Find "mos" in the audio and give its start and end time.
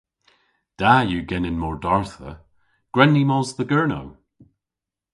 3.29-3.49